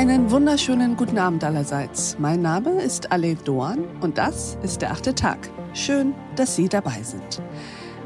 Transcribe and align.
Einen 0.00 0.30
wunderschönen 0.30 0.96
guten 0.96 1.18
Abend 1.18 1.44
allerseits. 1.44 2.16
Mein 2.18 2.40
Name 2.40 2.80
ist 2.80 3.12
Ale 3.12 3.34
Doan 3.34 3.84
und 4.00 4.16
das 4.16 4.56
ist 4.62 4.80
der 4.80 4.92
achte 4.92 5.14
Tag. 5.14 5.50
Schön, 5.74 6.14
dass 6.36 6.56
Sie 6.56 6.70
dabei 6.70 7.02
sind. 7.02 7.42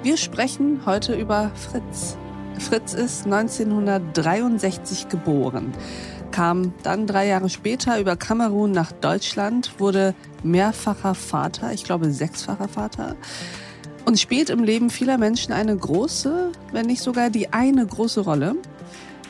Wir 0.02 0.16
sprechen 0.16 0.80
heute 0.86 1.14
über 1.14 1.52
Fritz. 1.54 2.16
Fritz 2.58 2.94
ist 2.94 3.26
1963 3.26 5.08
geboren, 5.08 5.72
kam 6.32 6.74
dann 6.82 7.06
drei 7.06 7.28
Jahre 7.28 7.48
später 7.48 8.00
über 8.00 8.16
Kamerun 8.16 8.72
nach 8.72 8.90
Deutschland, 8.90 9.78
wurde 9.78 10.16
mehrfacher 10.42 11.14
Vater, 11.14 11.72
ich 11.72 11.84
glaube 11.84 12.10
sechsfacher 12.10 12.66
Vater, 12.66 13.14
und 14.04 14.18
spielt 14.18 14.50
im 14.50 14.64
Leben 14.64 14.90
vieler 14.90 15.16
Menschen 15.16 15.52
eine 15.52 15.76
große, 15.76 16.50
wenn 16.72 16.86
nicht 16.86 17.02
sogar 17.02 17.30
die 17.30 17.52
eine 17.52 17.86
große 17.86 18.22
Rolle. 18.22 18.56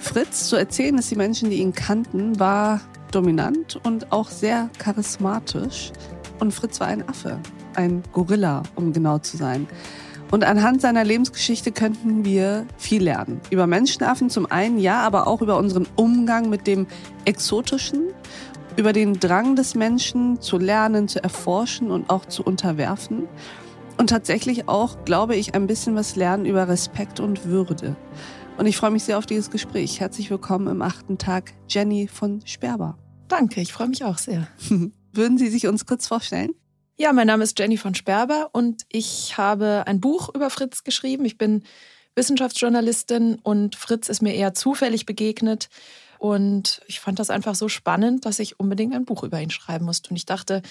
Fritz, 0.05 0.49
zu 0.49 0.57
erzählen 0.57 0.97
dass 0.97 1.09
die 1.09 1.17
Menschen, 1.17 1.51
die 1.51 1.57
ihn 1.57 1.73
kannten, 1.73 2.39
war 2.39 2.81
dominant 3.11 3.81
und 3.85 4.13
auch 4.13 4.29
sehr 4.29 4.69
charismatisch. 4.79 5.93
Und 6.39 6.53
Fritz 6.53 6.79
war 6.79 6.89
ein 6.89 7.09
Affe, 7.09 7.39
ein 7.75 8.03
Gorilla, 8.13 8.63
um 8.77 8.93
genau 8.93 9.19
zu 9.19 9.37
sein. 9.37 9.67
Und 10.31 10.45
anhand 10.45 10.83
seiner 10.83 11.05
Lebensgeschichte 11.05 11.73
könnten 11.73 12.25
wir 12.25 12.67
viel 12.77 13.03
lernen. 13.03 13.41
Über 13.51 13.67
Menschenaffen 13.67 14.31
zum 14.31 14.51
einen, 14.51 14.79
ja, 14.79 15.01
aber 15.01 15.27
auch 15.27 15.41
über 15.41 15.57
unseren 15.57 15.87
Umgang 15.97 16.51
mit 16.51 16.67
dem 16.67 16.87
Exotischen, 17.25 18.03
über 18.77 18.93
den 18.93 19.21
Drang 19.21 19.57
des 19.57 19.75
Menschen 19.75 20.41
zu 20.41 20.59
lernen, 20.59 21.09
zu 21.09 21.23
erforschen 21.23 21.91
und 21.91 22.11
auch 22.11 22.27
zu 22.27 22.43
unterwerfen. 22.43 23.27
Und 23.97 24.11
tatsächlich 24.11 24.69
auch, 24.69 25.05
glaube 25.05 25.37
ich, 25.37 25.55
ein 25.55 25.67
bisschen 25.67 25.95
was 25.95 26.17
lernen 26.17 26.45
über 26.45 26.69
Respekt 26.69 27.21
und 27.21 27.47
Würde. 27.47 27.97
Und 28.57 28.67
ich 28.67 28.77
freue 28.77 28.93
mich 28.93 29.03
sehr 29.03 29.19
auf 29.19 29.27
dieses 29.27 29.51
Gespräch. 29.51 29.99
Herzlich 29.99 30.31
willkommen 30.31 30.69
im 30.69 30.81
achten 30.81 31.19
Tag, 31.19 31.53
Jenny 31.69 32.07
von 32.07 32.41
Sperber. 32.47 32.97
Danke, 33.27 33.61
ich 33.61 33.73
freue 33.73 33.89
mich 33.89 34.05
auch 34.05 34.19
sehr. 34.19 34.47
Würden 35.13 35.39
Sie 35.39 35.49
sich 35.49 35.67
uns 35.67 35.87
kurz 35.87 36.07
vorstellen? 36.07 36.55
Ja, 36.97 37.13
mein 37.13 37.27
Name 37.27 37.43
ist 37.43 37.59
Jenny 37.59 37.77
von 37.77 37.97
Sperber 37.97 38.51
und 38.53 38.83
ich 38.89 39.37
habe 39.37 39.83
ein 39.87 40.01
Buch 40.01 40.33
über 40.33 40.51
Fritz 40.51 40.85
geschrieben. 40.85 41.25
Ich 41.25 41.37
bin 41.37 41.65
Wissenschaftsjournalistin 42.15 43.41
und 43.43 43.75
Fritz 43.75 44.09
ist 44.09 44.23
mir 44.23 44.35
eher 44.35 44.55
zufällig 44.55 45.05
begegnet. 45.05 45.69
Und 46.19 46.81
ich 46.87 47.01
fand 47.01 47.19
das 47.19 47.31
einfach 47.31 47.57
so 47.57 47.69
spannend, 47.69 48.25
dass 48.25 48.39
ich 48.39 48.61
unbedingt 48.61 48.95
ein 48.95 49.05
Buch 49.05 49.25
über 49.25 49.41
ihn 49.41 49.51
schreiben 49.51 49.85
musste. 49.85 50.11
Und 50.11 50.17
ich 50.17 50.27
dachte, 50.27 50.63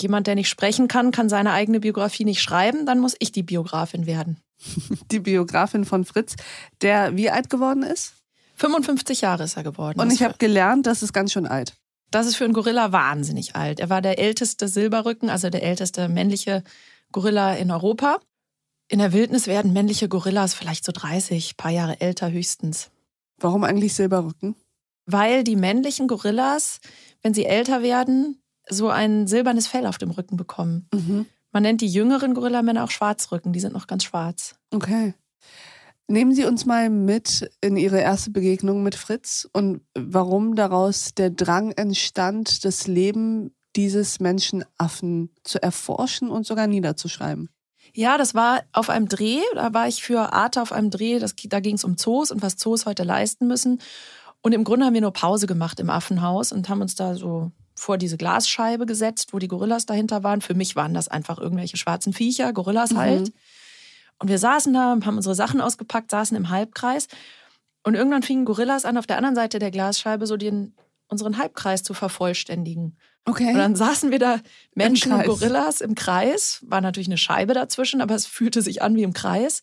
jemand, 0.00 0.26
der 0.26 0.34
nicht 0.34 0.48
sprechen 0.48 0.88
kann, 0.88 1.12
kann 1.12 1.28
seine 1.28 1.52
eigene 1.52 1.78
Biografie 1.78 2.24
nicht 2.24 2.42
schreiben, 2.42 2.86
dann 2.86 2.98
muss 2.98 3.14
ich 3.20 3.30
die 3.30 3.44
Biografin 3.44 4.06
werden. 4.06 4.40
Die 5.10 5.20
Biografin 5.20 5.84
von 5.84 6.04
Fritz, 6.04 6.34
der 6.82 7.16
wie 7.16 7.30
alt 7.30 7.50
geworden 7.50 7.82
ist? 7.82 8.14
55 8.56 9.22
Jahre 9.22 9.44
ist 9.44 9.56
er 9.56 9.64
geworden. 9.64 10.00
Und 10.00 10.12
ich 10.12 10.22
habe 10.22 10.34
gelernt, 10.38 10.86
das 10.86 11.02
ist 11.02 11.12
ganz 11.12 11.32
schön 11.32 11.46
alt. 11.46 11.74
Das 12.10 12.26
ist 12.26 12.36
für 12.36 12.44
einen 12.44 12.52
Gorilla 12.52 12.92
wahnsinnig 12.92 13.56
alt. 13.56 13.80
Er 13.80 13.90
war 13.90 14.00
der 14.00 14.18
älteste 14.18 14.68
Silberrücken, 14.68 15.30
also 15.30 15.50
der 15.50 15.64
älteste 15.64 16.08
männliche 16.08 16.62
Gorilla 17.10 17.54
in 17.54 17.70
Europa. 17.70 18.18
In 18.88 19.00
der 19.00 19.12
Wildnis 19.12 19.46
werden 19.46 19.72
männliche 19.72 20.08
Gorillas 20.08 20.54
vielleicht 20.54 20.84
so 20.84 20.92
30, 20.92 21.56
paar 21.56 21.72
Jahre 21.72 22.00
älter 22.00 22.30
höchstens. 22.30 22.90
Warum 23.38 23.64
eigentlich 23.64 23.94
Silberrücken? 23.94 24.54
Weil 25.06 25.42
die 25.42 25.56
männlichen 25.56 26.06
Gorillas, 26.06 26.80
wenn 27.22 27.34
sie 27.34 27.46
älter 27.46 27.82
werden, 27.82 28.40
so 28.68 28.88
ein 28.88 29.26
silbernes 29.26 29.66
Fell 29.66 29.86
auf 29.86 29.98
dem 29.98 30.10
Rücken 30.10 30.36
bekommen. 30.36 30.88
Mhm. 30.92 31.26
Man 31.54 31.62
nennt 31.62 31.80
die 31.80 31.86
jüngeren 31.86 32.34
Gorillamänner 32.34 32.82
auch 32.82 32.90
Schwarzrücken, 32.90 33.52
die 33.52 33.60
sind 33.60 33.72
noch 33.72 33.86
ganz 33.86 34.02
schwarz. 34.02 34.56
Okay. 34.72 35.14
Nehmen 36.08 36.34
Sie 36.34 36.44
uns 36.44 36.66
mal 36.66 36.90
mit 36.90 37.48
in 37.60 37.76
Ihre 37.76 38.00
erste 38.00 38.30
Begegnung 38.30 38.82
mit 38.82 38.96
Fritz 38.96 39.48
und 39.52 39.80
warum 39.94 40.56
daraus 40.56 41.14
der 41.14 41.30
Drang 41.30 41.70
entstand, 41.70 42.64
das 42.64 42.88
Leben 42.88 43.54
dieses 43.76 44.18
Menschenaffen 44.18 45.30
zu 45.44 45.62
erforschen 45.62 46.28
und 46.28 46.44
sogar 46.44 46.66
niederzuschreiben. 46.66 47.48
Ja, 47.94 48.18
das 48.18 48.34
war 48.34 48.64
auf 48.72 48.90
einem 48.90 49.08
Dreh. 49.08 49.40
Da 49.54 49.72
war 49.72 49.86
ich 49.86 50.02
für 50.02 50.32
Arte 50.32 50.60
auf 50.60 50.72
einem 50.72 50.90
Dreh. 50.90 51.20
Das, 51.20 51.36
da 51.36 51.60
ging 51.60 51.76
es 51.76 51.84
um 51.84 51.96
Zoos 51.96 52.32
und 52.32 52.42
was 52.42 52.56
Zoos 52.56 52.84
heute 52.84 53.04
leisten 53.04 53.46
müssen. 53.46 53.80
Und 54.42 54.52
im 54.52 54.64
Grunde 54.64 54.86
haben 54.86 54.94
wir 54.94 55.00
nur 55.00 55.12
Pause 55.12 55.46
gemacht 55.46 55.78
im 55.78 55.88
Affenhaus 55.88 56.50
und 56.50 56.68
haben 56.68 56.82
uns 56.82 56.96
da 56.96 57.14
so 57.14 57.52
vor 57.74 57.98
diese 57.98 58.16
Glasscheibe 58.16 58.86
gesetzt, 58.86 59.32
wo 59.32 59.38
die 59.38 59.48
Gorillas 59.48 59.86
dahinter 59.86 60.22
waren. 60.22 60.40
Für 60.40 60.54
mich 60.54 60.76
waren 60.76 60.94
das 60.94 61.08
einfach 61.08 61.38
irgendwelche 61.38 61.76
schwarzen 61.76 62.12
Viecher, 62.12 62.52
Gorillas 62.52 62.92
mhm. 62.92 62.98
halt. 62.98 63.32
Und 64.18 64.28
wir 64.28 64.38
saßen 64.38 64.72
da, 64.72 64.96
haben 65.04 65.16
unsere 65.16 65.34
Sachen 65.34 65.60
ausgepackt, 65.60 66.10
saßen 66.10 66.36
im 66.36 66.50
Halbkreis. 66.50 67.08
Und 67.82 67.94
irgendwann 67.94 68.22
fingen 68.22 68.44
Gorillas 68.44 68.84
an, 68.84 68.96
auf 68.96 69.06
der 69.06 69.16
anderen 69.16 69.34
Seite 69.34 69.58
der 69.58 69.70
Glasscheibe 69.70 70.26
so 70.26 70.36
den, 70.36 70.74
unseren 71.08 71.36
Halbkreis 71.36 71.82
zu 71.82 71.94
vervollständigen. 71.94 72.96
Okay. 73.26 73.48
Und 73.48 73.58
dann 73.58 73.74
saßen 73.74 74.10
wir 74.10 74.18
da, 74.18 74.40
Menschen 74.74 75.12
und 75.12 75.24
Gorillas 75.24 75.80
im 75.80 75.94
Kreis. 75.94 76.60
War 76.66 76.80
natürlich 76.80 77.08
eine 77.08 77.18
Scheibe 77.18 77.54
dazwischen, 77.54 78.00
aber 78.00 78.14
es 78.14 78.26
fühlte 78.26 78.62
sich 78.62 78.82
an 78.82 78.96
wie 78.96 79.02
im 79.02 79.12
Kreis. 79.12 79.62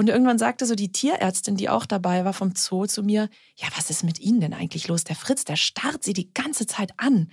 Und 0.00 0.08
irgendwann 0.08 0.38
sagte 0.38 0.64
so 0.64 0.74
die 0.74 0.92
Tierärztin, 0.92 1.56
die 1.58 1.68
auch 1.68 1.84
dabei 1.84 2.24
war 2.24 2.32
vom 2.32 2.54
Zoo, 2.56 2.86
zu 2.86 3.02
mir: 3.02 3.28
Ja, 3.56 3.68
was 3.76 3.90
ist 3.90 4.02
mit 4.02 4.18
Ihnen 4.18 4.40
denn 4.40 4.54
eigentlich 4.54 4.88
los? 4.88 5.04
Der 5.04 5.14
Fritz, 5.14 5.44
der 5.44 5.56
starrt 5.56 6.04
Sie 6.04 6.14
die 6.14 6.32
ganze 6.32 6.64
Zeit 6.64 6.94
an. 6.96 7.30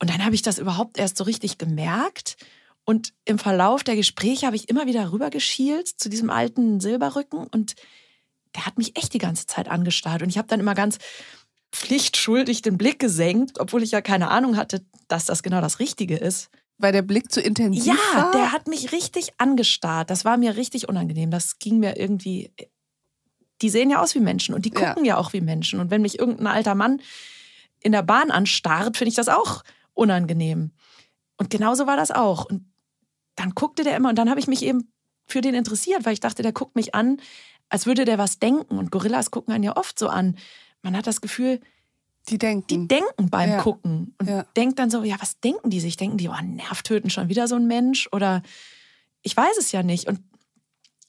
Und 0.00 0.08
dann 0.08 0.24
habe 0.24 0.34
ich 0.34 0.40
das 0.40 0.58
überhaupt 0.58 0.96
erst 0.96 1.18
so 1.18 1.24
richtig 1.24 1.58
gemerkt. 1.58 2.38
Und 2.86 3.12
im 3.26 3.38
Verlauf 3.38 3.84
der 3.84 3.96
Gespräche 3.96 4.46
habe 4.46 4.56
ich 4.56 4.70
immer 4.70 4.86
wieder 4.86 5.12
rübergeschielt 5.12 5.86
zu 5.86 6.08
diesem 6.08 6.30
alten 6.30 6.80
Silberrücken 6.80 7.46
und 7.46 7.74
der 8.54 8.64
hat 8.64 8.78
mich 8.78 8.96
echt 8.96 9.12
die 9.12 9.18
ganze 9.18 9.44
Zeit 9.44 9.68
angestarrt. 9.68 10.22
Und 10.22 10.30
ich 10.30 10.38
habe 10.38 10.48
dann 10.48 10.60
immer 10.60 10.74
ganz 10.74 10.96
pflichtschuldig 11.70 12.62
den 12.62 12.78
Blick 12.78 12.98
gesenkt, 12.98 13.60
obwohl 13.60 13.82
ich 13.82 13.90
ja 13.90 14.00
keine 14.00 14.30
Ahnung 14.30 14.56
hatte, 14.56 14.86
dass 15.08 15.26
das 15.26 15.42
genau 15.42 15.60
das 15.60 15.80
Richtige 15.80 16.16
ist. 16.16 16.48
Weil 16.78 16.92
der 16.92 17.02
Blick 17.02 17.32
zu 17.32 17.40
intensiv 17.40 17.86
ja, 17.86 17.94
war? 18.14 18.26
Ja, 18.26 18.30
der 18.32 18.52
hat 18.52 18.68
mich 18.68 18.92
richtig 18.92 19.32
angestarrt. 19.38 20.10
Das 20.10 20.24
war 20.24 20.36
mir 20.36 20.56
richtig 20.56 20.88
unangenehm. 20.88 21.30
Das 21.30 21.58
ging 21.58 21.78
mir 21.78 21.98
irgendwie. 21.98 22.52
Die 23.60 23.70
sehen 23.70 23.90
ja 23.90 24.00
aus 24.00 24.14
wie 24.14 24.20
Menschen 24.20 24.54
und 24.54 24.64
die 24.64 24.70
gucken 24.70 25.04
ja, 25.04 25.14
ja 25.14 25.16
auch 25.16 25.32
wie 25.32 25.40
Menschen. 25.40 25.80
Und 25.80 25.90
wenn 25.90 26.02
mich 26.02 26.20
irgendein 26.20 26.46
alter 26.46 26.76
Mann 26.76 27.00
in 27.80 27.90
der 27.90 28.02
Bahn 28.02 28.30
anstarrt, 28.30 28.96
finde 28.96 29.08
ich 29.08 29.16
das 29.16 29.28
auch 29.28 29.64
unangenehm. 29.94 30.70
Und 31.36 31.50
genauso 31.50 31.86
war 31.88 31.96
das 31.96 32.12
auch. 32.12 32.44
Und 32.44 32.64
dann 33.34 33.54
guckte 33.54 33.82
der 33.82 33.96
immer 33.96 34.10
und 34.10 34.16
dann 34.16 34.30
habe 34.30 34.40
ich 34.40 34.46
mich 34.46 34.62
eben 34.62 34.92
für 35.26 35.40
den 35.40 35.54
interessiert, 35.54 36.04
weil 36.04 36.12
ich 36.12 36.20
dachte, 36.20 36.42
der 36.42 36.52
guckt 36.52 36.76
mich 36.76 36.94
an, 36.94 37.20
als 37.68 37.86
würde 37.86 38.04
der 38.04 38.18
was 38.18 38.38
denken. 38.38 38.78
Und 38.78 38.90
Gorillas 38.90 39.30
gucken 39.30 39.52
einen 39.52 39.64
ja 39.64 39.76
oft 39.76 39.98
so 39.98 40.08
an. 40.08 40.36
Man 40.82 40.96
hat 40.96 41.06
das 41.06 41.20
Gefühl, 41.20 41.60
die 42.28 42.38
denken. 42.38 42.66
Die 42.68 42.88
denken 42.88 43.30
beim 43.30 43.50
ja. 43.50 43.62
Gucken 43.62 44.14
und 44.18 44.28
ja. 44.28 44.44
denkt 44.56 44.78
dann 44.78 44.90
so, 44.90 45.02
ja, 45.02 45.16
was 45.20 45.40
denken 45.40 45.70
die 45.70 45.80
sich? 45.80 45.96
Denken 45.96 46.18
die, 46.18 46.28
oh, 46.28 46.42
nervtöten 46.42 47.10
schon 47.10 47.28
wieder 47.28 47.48
so 47.48 47.56
ein 47.56 47.66
Mensch? 47.66 48.08
Oder 48.12 48.42
ich 49.22 49.36
weiß 49.36 49.56
es 49.58 49.72
ja 49.72 49.82
nicht. 49.82 50.08
Und 50.08 50.20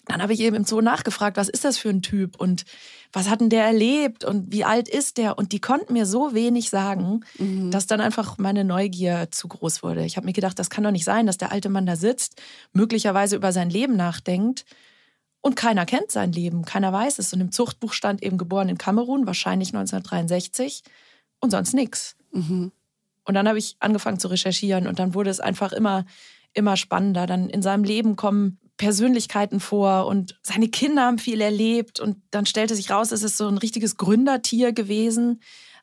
dann 0.06 0.22
habe 0.24 0.34
ich 0.34 0.40
eben 0.40 0.56
im 0.56 0.66
Zoo 0.66 0.82
nachgefragt, 0.82 1.38
was 1.38 1.50
ist 1.50 1.66
das 1.66 1.78
für 1.78 1.90
ein 1.90 2.02
Typ 2.02 2.36
und 2.40 2.66
was 3.14 3.30
hat 3.30 3.42
denn 3.42 3.50
der 3.50 3.66
erlebt 3.66 4.24
und 4.26 4.52
wie 4.52 4.64
alt 4.64 4.90
ist 4.90 5.18
der? 5.18 5.38
Und 5.38 5.52
die 5.52 5.62
konnten 5.62 5.94
mir 5.94 6.06
so 6.06 6.34
wenig 6.34 6.70
sagen, 6.70 7.22
mhm. 7.38 7.70
dass 7.70 7.86
dann 7.86 8.02
einfach 8.02 8.38
meine 8.40 8.64
Neugier 8.64 9.28
zu 9.32 9.48
groß 9.48 9.84
wurde. 9.84 10.06
Ich 10.06 10.18
habe 10.18 10.26
mir 10.26 10.34
gedacht, 10.34 10.58
das 10.58 10.72
kann 10.72 10.84
doch 10.84 10.92
nicht 10.92 11.06
sein, 11.06 11.28
dass 11.28 11.38
der 11.38 11.52
alte 11.52 11.70
Mann 11.70 11.86
da 11.86 11.96
sitzt, 11.96 12.42
möglicherweise 12.74 13.36
über 13.36 13.52
sein 13.52 13.70
Leben 13.70 13.96
nachdenkt 13.96 14.66
und 15.42 15.56
keiner 15.56 15.86
kennt 15.86 16.12
sein 16.12 16.32
Leben, 16.32 16.66
keiner 16.66 16.92
weiß 16.92 17.20
es. 17.20 17.34
Und 17.34 17.42
im 17.42 17.52
Zuchtbuch 17.52 17.94
stand 17.94 18.24
eben 18.24 18.38
geboren 18.38 18.70
in 18.70 18.78
Kamerun, 18.78 19.26
wahrscheinlich 19.26 19.70
1963 19.70 20.84
und 21.40 21.52
sonst 21.52 21.74
nichts. 21.74 22.16
Mhm. 22.32 22.72
Und 23.24 23.34
dann 23.34 23.48
habe 23.48 23.60
ich 23.60 23.78
angefangen 23.80 24.20
zu 24.20 24.28
recherchieren 24.28 24.88
und 24.88 25.00
dann 25.00 25.14
wurde 25.14 25.30
es 25.30 25.40
einfach 25.40 25.72
immer, 25.72 26.06
immer 26.54 26.76
spannender. 26.76 27.26
Dann 27.26 27.50
in 27.50 27.62
seinem 27.62 27.84
Leben 27.84 28.16
kommen 28.16 28.60
Persönlichkeiten 28.78 29.60
vor 29.60 30.08
und 30.08 30.40
seine 30.42 30.70
Kinder 30.70 31.04
haben 31.04 31.20
viel 31.20 31.42
erlebt 31.42 32.00
und 32.00 32.18
dann 32.32 32.46
stellte 32.46 32.76
sich 32.76 32.92
raus, 32.92 33.12
es 33.12 33.24
ist 33.24 33.38
so 33.38 33.48
ein 33.48 33.58
richtiges 33.58 33.98
Gründertier 33.98 34.74
gewesen. 34.74 35.42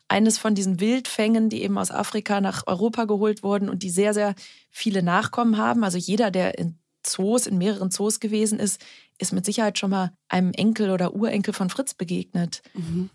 Eines 0.09 0.39
von 0.39 0.55
diesen 0.55 0.81
Wildfängen, 0.81 1.49
die 1.49 1.63
eben 1.63 1.79
aus 1.79 1.91
Afrika 1.91 2.41
nach 2.41 2.67
Europa 2.67 3.05
geholt 3.05 3.43
wurden 3.43 3.69
und 3.69 3.83
die 3.83 3.91
sehr, 3.91 4.15
sehr 4.15 4.35
viele 4.71 5.03
Nachkommen 5.03 5.57
haben. 5.57 5.83
Also 5.83 5.99
jeder, 5.99 6.31
der 6.31 6.59
in 6.59 6.79
Zoos, 7.03 7.47
in 7.47 7.59
mehreren 7.59 7.91
Zoos 7.91 8.21
gewesen 8.21 8.59
ist, 8.59 8.81
ist 9.19 9.33
mit 9.33 9.45
Sicherheit 9.45 9.79
schon 9.79 9.91
mal 9.91 10.13
einem 10.29 10.53
Enkel 10.53 10.91
oder 10.91 11.15
Urenkel 11.15 11.55
von 11.55 11.71
Fritz 11.71 11.95
begegnet. 11.95 12.63
Mhm. 12.75 13.11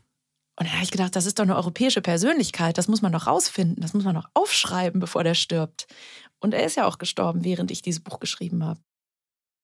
Und 0.58 0.68
dann 0.68 0.74
habe 0.74 0.84
ich 0.84 0.92
gedacht, 0.92 1.16
das 1.16 1.26
ist 1.26 1.40
doch 1.40 1.44
eine 1.44 1.56
europäische 1.56 2.02
Persönlichkeit, 2.02 2.78
das 2.78 2.88
muss 2.88 3.02
man 3.02 3.12
doch 3.12 3.28
rausfinden, 3.28 3.82
das 3.82 3.94
muss 3.94 4.04
man 4.04 4.16
doch 4.16 4.28
aufschreiben, 4.34 5.00
bevor 5.00 5.24
der 5.24 5.34
stirbt. 5.34 5.88
Und 6.40 6.54
er 6.54 6.66
ist 6.66 6.76
ja 6.76 6.86
auch 6.86 6.98
gestorben, 6.98 7.44
während 7.44 7.72
ich 7.72 7.82
dieses 7.82 8.04
Buch 8.04 8.20
geschrieben 8.20 8.64
habe. 8.64 8.80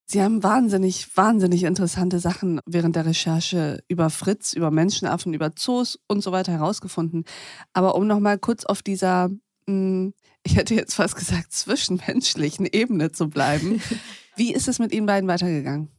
Sie 0.10 0.24
haben 0.24 0.42
wahnsinnig, 0.42 1.18
wahnsinnig 1.18 1.64
interessante 1.64 2.20
Sachen 2.20 2.62
während 2.66 2.96
der 2.96 3.06
Recherche 3.06 3.84
über 3.90 4.10
Fritz, 4.10 4.54
über 4.54 4.72
Menschenaffen, 4.72 5.34
über 5.34 5.54
Zoos 5.54 6.00
und 6.08 6.22
so 6.22 6.32
weiter 6.32 6.54
herausgefunden. 6.54 7.26
Aber 7.74 7.96
um 7.96 8.08
nochmal 8.08 8.40
kurz 8.40 8.64
auf 8.64 8.82
dieser, 8.82 9.30
hm, 9.68 10.14
ich 10.44 10.56
hätte 10.56 10.76
jetzt 10.76 10.96
fast 10.96 11.18
gesagt, 11.18 11.52
zwischenmenschlichen 11.52 12.66
Ebene 12.66 13.12
zu 13.12 13.30
bleiben. 13.30 13.82
Wie 14.38 14.54
ist 14.54 14.70
es 14.70 14.80
mit 14.80 14.94
Ihnen 14.94 15.08
beiden 15.08 15.28
weitergegangen? 15.28 15.92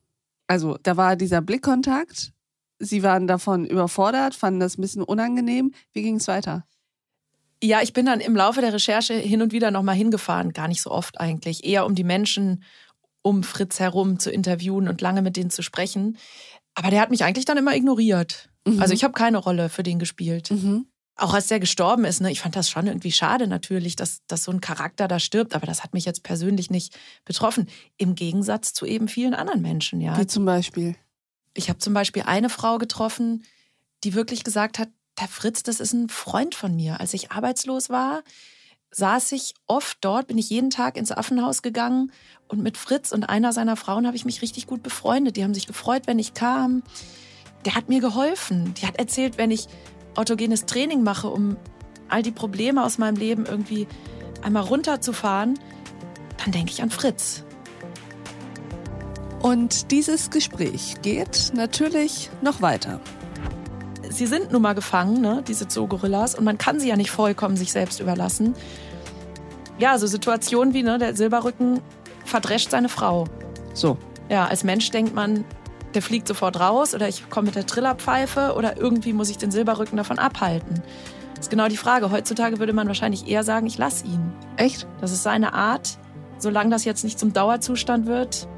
Also, 0.48 0.76
da 0.82 0.96
war 0.96 1.14
dieser 1.14 1.40
Blickkontakt. 1.40 2.32
Sie 2.80 3.02
waren 3.02 3.26
davon 3.26 3.64
überfordert, 3.64 4.34
fanden 4.34 4.60
das 4.60 4.78
ein 4.78 4.82
bisschen 4.82 5.02
unangenehm. 5.02 5.72
Wie 5.92 6.02
ging 6.02 6.16
es 6.16 6.26
weiter? 6.26 6.64
Ja, 7.62 7.82
ich 7.82 7.92
bin 7.92 8.06
dann 8.06 8.20
im 8.20 8.36
Laufe 8.36 8.60
der 8.60 8.72
Recherche 8.72 9.14
hin 9.14 9.42
und 9.42 9.52
wieder 9.52 9.70
nochmal 9.70 9.96
hingefahren, 9.96 10.52
gar 10.52 10.68
nicht 10.68 10.80
so 10.80 10.90
oft 10.90 11.20
eigentlich, 11.20 11.64
eher 11.64 11.86
um 11.86 11.94
die 11.94 12.04
Menschen 12.04 12.62
um 13.22 13.42
Fritz 13.42 13.80
herum 13.80 14.18
zu 14.18 14.30
interviewen 14.30 14.88
und 14.88 15.00
lange 15.00 15.22
mit 15.22 15.36
denen 15.36 15.50
zu 15.50 15.62
sprechen. 15.62 16.16
Aber 16.74 16.90
der 16.90 17.00
hat 17.00 17.10
mich 17.10 17.24
eigentlich 17.24 17.44
dann 17.44 17.58
immer 17.58 17.74
ignoriert. 17.74 18.48
Mhm. 18.64 18.80
Also 18.80 18.94
ich 18.94 19.04
habe 19.04 19.12
keine 19.12 19.38
Rolle 19.38 19.68
für 19.68 19.82
den 19.82 19.98
gespielt. 19.98 20.50
Mhm. 20.50 20.86
Auch 21.20 21.34
als 21.34 21.48
der 21.48 21.58
gestorben 21.58 22.04
ist, 22.04 22.20
ne, 22.20 22.30
ich 22.30 22.40
fand 22.40 22.54
das 22.54 22.70
schon 22.70 22.86
irgendwie 22.86 23.10
schade 23.10 23.48
natürlich, 23.48 23.96
dass, 23.96 24.20
dass 24.28 24.44
so 24.44 24.52
ein 24.52 24.60
Charakter 24.60 25.08
da 25.08 25.18
stirbt, 25.18 25.56
aber 25.56 25.66
das 25.66 25.82
hat 25.82 25.92
mich 25.92 26.04
jetzt 26.04 26.22
persönlich 26.22 26.70
nicht 26.70 26.96
betroffen. 27.24 27.68
Im 27.96 28.14
Gegensatz 28.14 28.72
zu 28.72 28.86
eben 28.86 29.08
vielen 29.08 29.34
anderen 29.34 29.60
Menschen, 29.60 30.00
ja. 30.00 30.16
Wie 30.16 30.28
zum 30.28 30.44
Beispiel? 30.44 30.94
Ich 31.54 31.68
habe 31.68 31.80
zum 31.80 31.92
Beispiel 31.92 32.22
eine 32.22 32.48
Frau 32.48 32.78
getroffen, 32.78 33.42
die 34.04 34.14
wirklich 34.14 34.44
gesagt 34.44 34.78
hat, 34.78 34.90
der 35.18 35.26
Fritz, 35.26 35.64
das 35.64 35.80
ist 35.80 35.92
ein 35.92 36.08
Freund 36.08 36.54
von 36.54 36.76
mir. 36.76 37.00
Als 37.00 37.12
ich 37.14 37.32
arbeitslos 37.32 37.90
war, 37.90 38.22
saß 38.92 39.32
ich 39.32 39.54
oft 39.66 39.98
dort, 40.00 40.28
bin 40.28 40.38
ich 40.38 40.50
jeden 40.50 40.70
Tag 40.70 40.96
ins 40.96 41.10
Affenhaus 41.10 41.62
gegangen 41.62 42.12
und 42.46 42.62
mit 42.62 42.76
Fritz 42.76 43.10
und 43.10 43.24
einer 43.24 43.52
seiner 43.52 43.74
Frauen 43.74 44.06
habe 44.06 44.16
ich 44.16 44.24
mich 44.24 44.40
richtig 44.40 44.68
gut 44.68 44.84
befreundet. 44.84 45.36
Die 45.36 45.42
haben 45.42 45.54
sich 45.54 45.66
gefreut, 45.66 46.02
wenn 46.06 46.20
ich 46.20 46.34
kam. 46.34 46.84
Der 47.64 47.74
hat 47.74 47.88
mir 47.88 48.00
geholfen. 48.00 48.72
Die 48.74 48.86
hat 48.86 48.96
erzählt, 48.96 49.36
wenn 49.36 49.50
ich 49.50 49.66
autogenes 50.18 50.66
Training 50.66 51.02
mache, 51.02 51.28
um 51.28 51.56
all 52.08 52.22
die 52.22 52.32
Probleme 52.32 52.84
aus 52.84 52.98
meinem 52.98 53.16
Leben 53.16 53.46
irgendwie 53.46 53.86
einmal 54.42 54.64
runterzufahren, 54.64 55.58
dann 56.42 56.52
denke 56.52 56.72
ich 56.72 56.82
an 56.82 56.90
Fritz. 56.90 57.44
Und 59.40 59.90
dieses 59.92 60.30
Gespräch 60.30 60.96
geht 61.02 61.52
natürlich 61.54 62.30
noch 62.42 62.60
weiter. 62.60 63.00
Sie 64.10 64.26
sind 64.26 64.52
nun 64.52 64.62
mal 64.62 64.74
gefangen, 64.74 65.20
ne, 65.20 65.44
diese 65.46 65.68
Zoogorillas, 65.68 66.34
und 66.34 66.44
man 66.44 66.58
kann 66.58 66.80
sie 66.80 66.88
ja 66.88 66.96
nicht 66.96 67.10
vollkommen 67.10 67.56
sich 67.56 67.72
selbst 67.72 68.00
überlassen. 68.00 68.54
Ja, 69.78 69.96
so 69.98 70.06
Situationen 70.06 70.74
wie 70.74 70.82
ne, 70.82 70.98
der 70.98 71.14
Silberrücken 71.14 71.80
verdrescht 72.24 72.70
seine 72.70 72.88
Frau. 72.88 73.26
So. 73.74 73.96
Ja, 74.28 74.46
als 74.46 74.64
Mensch 74.64 74.90
denkt 74.90 75.14
man, 75.14 75.44
der 75.94 76.02
fliegt 76.02 76.28
sofort 76.28 76.60
raus 76.60 76.94
oder 76.94 77.08
ich 77.08 77.28
komme 77.30 77.46
mit 77.46 77.54
der 77.54 77.66
Trillerpfeife 77.66 78.54
oder 78.56 78.76
irgendwie 78.76 79.12
muss 79.12 79.30
ich 79.30 79.38
den 79.38 79.50
Silberrücken 79.50 79.96
davon 79.96 80.18
abhalten. 80.18 80.82
Das 81.34 81.46
ist 81.46 81.50
genau 81.50 81.68
die 81.68 81.76
Frage. 81.76 82.10
Heutzutage 82.10 82.58
würde 82.58 82.72
man 82.72 82.88
wahrscheinlich 82.88 83.28
eher 83.28 83.44
sagen, 83.44 83.66
ich 83.66 83.78
lass 83.78 84.04
ihn. 84.04 84.32
Echt? 84.56 84.86
Das 85.00 85.12
ist 85.12 85.22
seine 85.22 85.52
Art. 85.52 85.98
Solange 86.38 86.70
das 86.70 86.84
jetzt 86.84 87.04
nicht 87.04 87.18
zum 87.18 87.32
Dauerzustand 87.32 88.06
wird. 88.06 88.48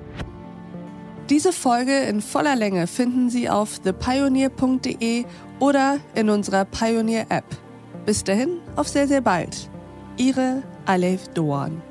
Diese 1.28 1.52
Folge 1.52 1.96
in 2.00 2.20
voller 2.20 2.56
Länge 2.56 2.86
finden 2.86 3.30
Sie 3.30 3.48
auf 3.48 3.78
thepioneer.de 3.78 5.24
oder 5.60 5.98
in 6.14 6.28
unserer 6.28 6.64
Pioneer 6.64 7.26
App. 7.28 7.44
Bis 8.04 8.24
dahin, 8.24 8.58
auf 8.76 8.88
sehr, 8.88 9.06
sehr 9.06 9.20
bald. 9.20 9.70
Ihre 10.16 10.62
Alef 10.86 11.28
Doan. 11.28 11.82